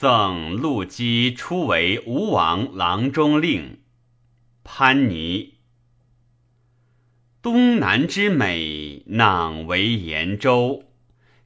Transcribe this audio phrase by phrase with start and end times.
[0.00, 3.80] 赠陆基出为吴王郎中令。
[4.64, 5.56] 潘尼。
[7.42, 10.84] 东南之美，囊为延州。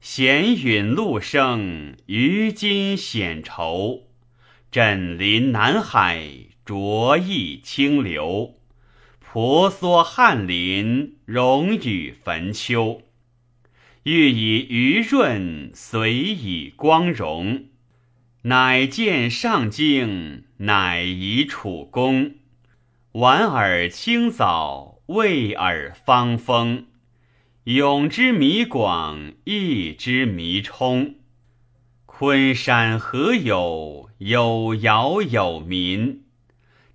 [0.00, 4.04] 闲允陆生，于今显愁。
[4.70, 6.24] 枕临南海，
[6.64, 8.54] 浊溢清流。
[9.18, 13.02] 婆娑翰林，荣与坟丘。
[14.04, 17.64] 欲以余润，随以光荣。
[18.46, 22.34] 乃见上京，乃以楚宫。
[23.12, 26.88] 莞尔清藻，味尔芳风。
[27.62, 31.14] 永之弥广，益之弥充。
[32.04, 34.10] 昆山何有？
[34.18, 36.24] 有尧有民。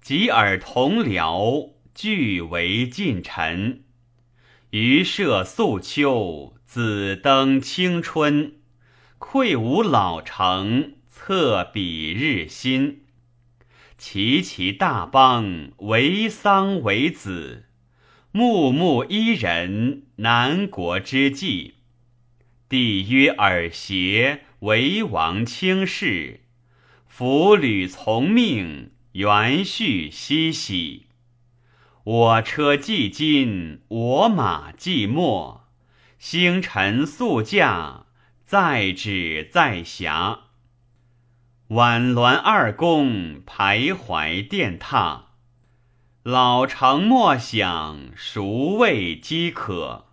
[0.02, 3.81] 及尔同僚，俱为近臣。
[4.70, 8.53] 余涉素秋，子登青春。
[9.17, 13.02] 愧无老成，侧彼日新。
[13.98, 17.66] 齐齐大邦，为桑为子，
[18.31, 21.76] 穆穆伊人，南国之际。
[22.70, 26.39] 帝曰尔邪，为王卿士，
[27.06, 31.08] 服履从命，元序熙熙。
[32.06, 35.67] 我车既金，我马既没，
[36.17, 38.06] 星辰宿驾，
[38.45, 40.48] 在止在暇。
[41.70, 45.25] 宛鸾二公，徘徊殿榻。
[46.23, 50.08] 老成莫想，孰谓饥渴？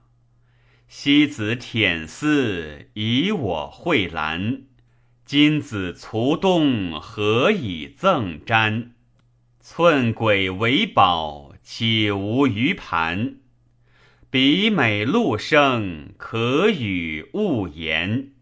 [0.86, 4.64] 西子舔丝，以我蕙兰。
[5.24, 8.90] 今子卒东，何以赠瞻？
[9.58, 13.36] 寸轨为宝，岂无余盘？
[14.28, 18.32] 比美陆生，可与勿言。